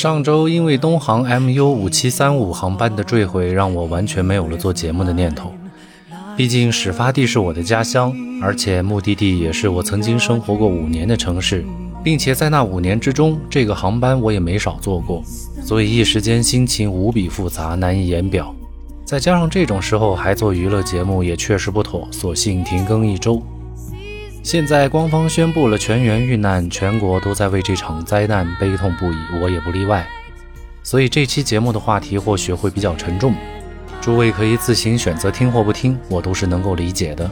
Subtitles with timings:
[0.00, 5.52] 上周因为东航 MU 五七三五航班的坠毁，让我完全没有了做节目的念头。
[6.38, 8.10] 毕竟始发地是我的家乡，
[8.40, 11.62] 而且目的地也是我曾经生活过五年的城市，
[12.02, 15.22] 并且在那五年之中，这个航班我也没少坐过，
[15.62, 18.54] 所以一时间心情无比复杂，难以言表。
[19.04, 23.42] 再加上这种时候还做娱乐节目也确实不妥，索性停更一周。
[24.42, 30.06] 现在官方宣布了全员遇难，全国都在为这场灾难悲痛不已，我也不例外。
[30.82, 33.34] 所以这期节目的话题或许会比较沉重，
[34.00, 37.30] 诸位可以自行选择听或不听，我都是能够理解的。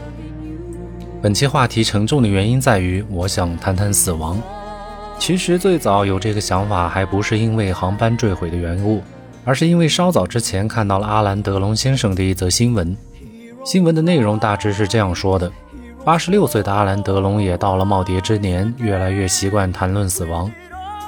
[1.23, 4.41] 本期话题沉重的原因在于，我想谈谈死亡。
[5.19, 9.03] 其实最早有这个想法，还不是因为航班坠毁的缘故，
[9.45, 12.95] 而是因为稍早之前看到了阿兰·德隆先生的一则新闻。
[13.65, 15.51] 新闻的内容大致是这样说的。
[16.09, 20.51] 八十六岁的阿兰·德隆也到了耄耋之年，越来越习惯谈论死亡。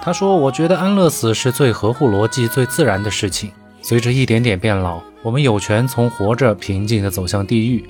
[0.03, 3.51] 他说：“我觉得安乐死是最合乎逻辑、最自然的事情。
[3.81, 7.83] 随着一点点变老，我们有权从活着平静地走向地狱。”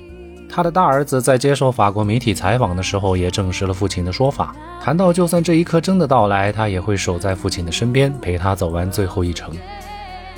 [0.49, 9.53] 他的大儿子在接受法国媒体采访的时候也证实了父亲的说法，谈到就算这一刻真的到来，他也会守在父亲的身边，陪他走完最后一程。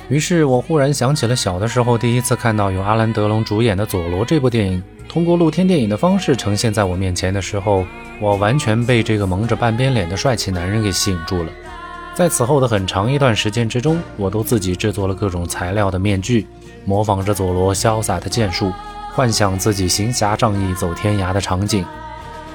[0.08, 4.82] 于是我忽然想起了小的时候第一次看到由阿兰·德隆主演的《佐罗》这部电影。
[5.08, 7.86] 通过露天电影的方式呈现在我面前的时候，
[8.20, 11.50] 我完全被这个蒙着半边脸的帅气男人给吸引住了。
[12.14, 16.46] 在此后的很长一段时间之中，我都自己制作了各种材料的面具，
[16.84, 18.72] 模仿着佐罗潇洒的剑术，
[19.12, 21.84] 幻想自己行侠仗义走天涯的场景。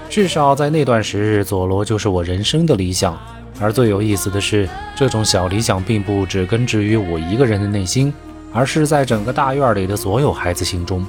[0.09, 3.17] 至少在那段时日，佐罗就是我人生的理想。
[3.61, 8.11] 而最有意思的是，这种小理想并不只根植于我一个人的内心，
[8.51, 11.05] 而是在整个大院里的所有孩子心中。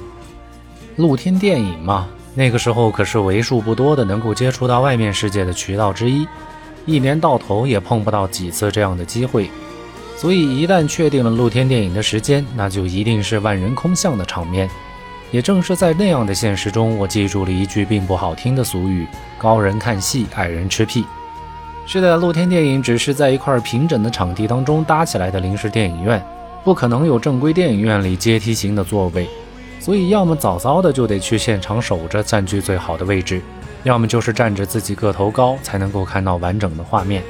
[0.97, 6.27] 露天电影嘛，那个时候可是为数不多的能够接触到外面世界的渠道之一，
[6.85, 9.49] 一年到头也碰不到几次这样的机会，
[10.15, 14.69] 所以一旦确定了露天电影的时间，那就一定是万人空巷的场面。
[15.31, 21.05] 也正是在那样的现实中，我记住了一句并不好听的俗语：高人看戏，矮人吃屁。
[21.85, 26.21] 是的，露天电影只是在一块平整的场地当中搭起来的临时电影院，
[26.65, 29.27] 不可能有正规电影院里阶梯型的座位。
[29.79, 33.39] 所以，要么早早的就得去现场守着，占据最好的位置；
[33.83, 37.23] 要么就是站着自己个头高，才能够看到完整的画面。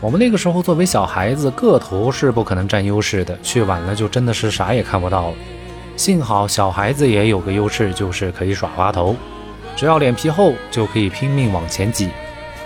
[0.00, 5.36] 我们那个时候作为小孩子，个头是不可能占优势的，去晚了就真的是啥也看不到了。
[5.98, 9.16] 幸好小孩子也有个优势，就是可以耍滑头，
[9.74, 12.08] 只要脸皮厚，就可以拼命往前挤。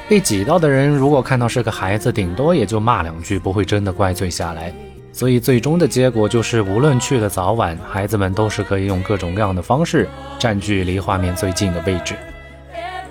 [0.06, 4.70] 被挤到的人如果看到是个孩子，顶多也就骂两句，不会真的怪罪下来。
[5.14, 10.06] 所以最终的结果就是，无论去的早晚，孩子们都是可以用各种各样的方式
[10.38, 12.14] 占据离画面最近的位置。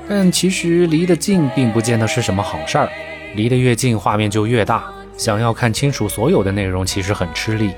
[0.07, 2.87] 但其实离得近并不见得是什么好事儿，
[3.33, 4.83] 离得越近，画面就越大，
[5.17, 7.71] 想要看清楚所有的内容，其实很吃力。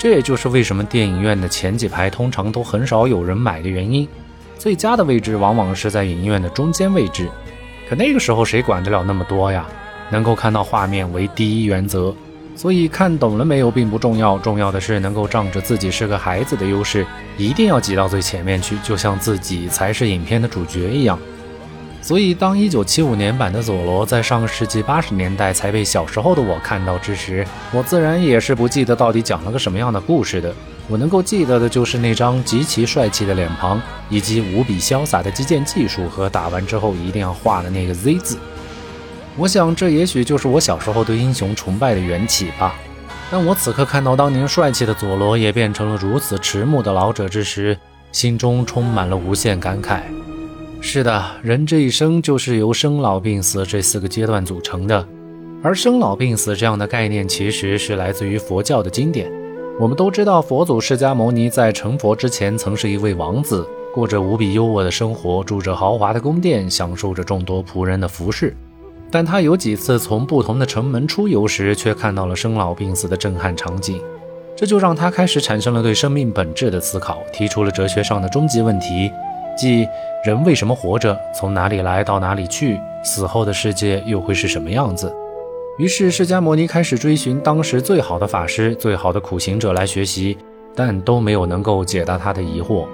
[0.00, 4.08] 这也就是为什么电影院的前几排通常都很少有人买的原因。
[4.56, 7.28] 最佳的位置往往是在影院的中间位置，
[7.86, 9.66] 可那个时候谁管得了那么多呀？
[10.08, 12.14] 能够看到画面为第一原则。
[12.56, 17.06] 所以看懂了没有并不重要，重要的是能够仗着自己是个孩子的优势，
[17.36, 21.18] 一定要挤到最前面去，就像自己才是影片的主角一样。
[22.02, 30.52] 所以，当1975年版的《佐罗》在上世纪80年代才被小时候的我看到之时，我自然也是不记得到底讲了个什么样的故事的。
[30.88, 38.38] 我能够记得的就是那张极其帅气的脸庞，以及无比潇洒的击剑技术和打完之后一定要画的那个 Z 字。
[39.36, 42.74] 我想，这也许就是我小时候对英雄崇拜的缘起吧。
[43.30, 47.78] 当我此刻看到当年帅气的佐罗也变成了如此迟暮的老者之时，
[48.10, 50.00] 心中充满了无限感慨。
[50.82, 55.06] 是的，人这一生就是由生老病死这四个阶段组成的，
[55.62, 59.30] 而生老病死这样的概念其实是来自于佛教的经典。
[59.78, 63.64] 我们都知道，佛祖释迦牟尼在成佛之前曾是一位王子，
[63.94, 68.56] 过着无比优渥的生活，住着豪华的宫殿，享受着众多仆人的服侍。
[69.10, 74.00] 但他有几次从不同的城门出游时，却看到了生老病死的震撼场景，
[74.56, 79.10] 这就让他开始产生了对生命本质的思考，提出了哲学上的终极问题，
[79.56, 79.86] 即
[80.24, 85.12] 人为什么活着，从哪里来到哪里去，死后的世界又会是什么样子？
[85.78, 90.36] 于是释迦牟尼开始追寻当时最好的法师、最好的苦行者来学习，
[90.74, 92.86] 但都没有能够解答他的疑惑。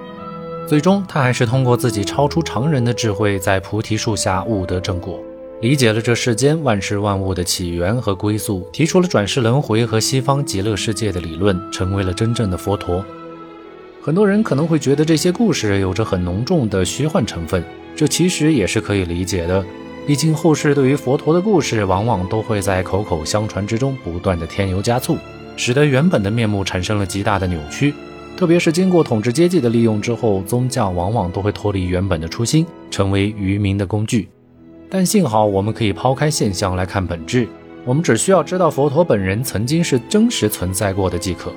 [0.67, 5.19] 最终，他还是通过自己超出常人的智慧，在菩提树下悟得正果。
[5.59, 13.03] 理解了这世间万事万物的起源和归宿，提出了转世轮回和西方极乐世界的理论，成为了真正的佛陀。
[14.07, 17.61] 很多人可能会觉得这些故事有着很浓重的虚幻成分，
[17.93, 19.61] 这其实也是可以理解的。
[20.05, 25.17] 毕竟后世对于佛陀的故事，往往都会在口口相传之中不断的添油加醋，
[25.57, 27.93] 使得原本的面目产生了极大的扭曲。
[28.37, 34.29] 特别是经过统治阶级的利用之后，宗教往往都会脱离原本的初心，成为愚民的工具。
[34.89, 37.45] 但幸好我们可以抛开现象来看本质，
[37.83, 41.51] 我们只需要知道佛陀本人曾经是真实存在过的即可。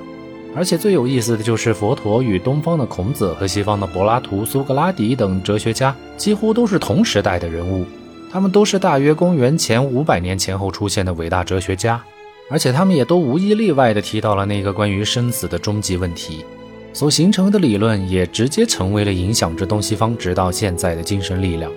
[0.53, 7.85] 而且最有意思的就是佛陀与东方的孔子和西方的柏拉图、苏格拉底等哲学家几乎都是同时代的人物。
[8.29, 12.01] 他们都是大约公元前五百年前后出现的伟大哲学家，
[12.49, 16.45] 而且他们也都无一例外地提到了那个关于生死的终极问题，
[16.93, 21.71] 所形成的理论也直接成为了影响着东西方直到现在的精神力量。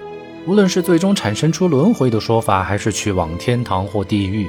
[0.47, 4.49] 无论是最终产生出轮回的说法，还是去往天堂或地狱，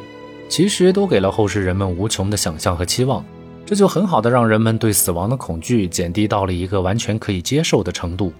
[0.49, 3.25] 其实都给了后世人们无穷的想象和期望，
[3.65, 8.31] 这就很好的让人们对死亡的恐惧减低到了一个完全可以接受的程度。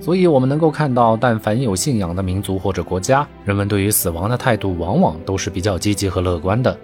[0.00, 6.76] 所以，我们能够看到，但凡有信仰的民族或者国家，人们对于死亡的态度往往都是比较积极和乐观的。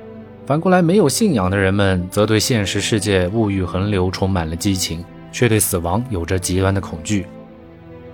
[0.46, 7.26] 反过来，没有信仰的人们则对现实世界物欲横流充满了激情，却对死亡有着极端的恐惧。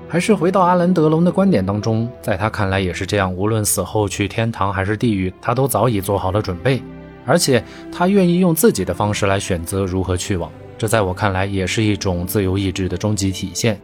[0.09, 6.82] 还是回到阿兰·德隆的观点当中，在他看来也是这样：无论死后去天堂还是地狱，他都早已做好了准备，
[7.25, 10.50] 而且他愿意用自己的方式来选择如何去往。
[10.76, 13.81] 这在我看来，也是一种自由意志的终极体现。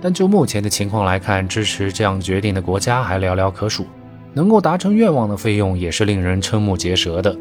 [0.00, 3.86] 但就目前的情况来看，支持这样决定的国家还寥寥可数，
[4.32, 7.34] 能够达成愿望的费用也是令人瞠目结舌的。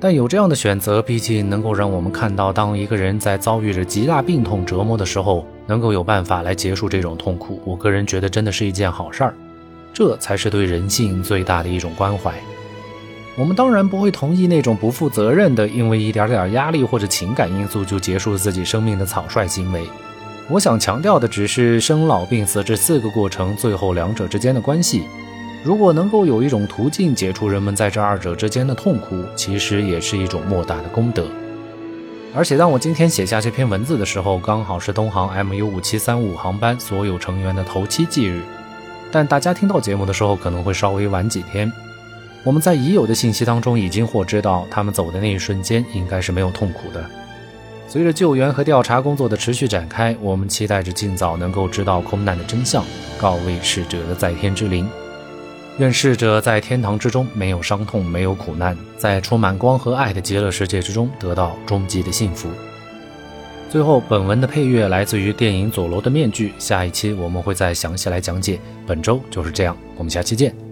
[0.00, 7.60] 但有这样的选择，毕竟能够让我们看到，当一个人在遭遇着极大病痛折磨的时候，能够有办法来结束这种痛苦。
[7.64, 9.34] 我个人觉得，真的是一件好事儿。
[9.94, 12.34] 这才是对人性最大的一种关怀。
[13.36, 19.84] 我们当然不会同意那种不负责任的，因为一点点压力或者情感因素就结束自己生命的草率行为。
[20.48, 25.02] 我想强调的只是生老病死这四个过程，最后两者之间的关系。
[25.64, 31.26] 如果能够有一种途径解除人们在这二者之间的痛苦，其实也是一种莫大的功德。
[32.36, 38.42] 而且，当我今天写下这篇文字的时候，刚好是东航 MU 五七三五航班所有成员的头七忌日。
[39.10, 41.72] 但大家听到节目的时候，可能会稍微晚几天。
[42.44, 47.04] 我们在已有的信息当中已经获知到，他们走的那一瞬间应该是没有痛苦的。
[47.88, 52.84] 随着救援和调查工作的持续展开，我们期待着尽早能够知道空难的真相，
[53.18, 54.86] 告慰逝者的在天之灵。
[55.78, 62.48] 愿逝者在天堂之中没有伤痛，没有苦难，在充满光和爱的极乐世界之中得到终极的幸福。
[63.70, 66.50] 最后，本文的配乐来自于电影《佐罗的面具》。
[66.58, 68.60] 下一期我们会再详细来讲解。
[68.86, 70.63] 本周就是这样，我们下期见。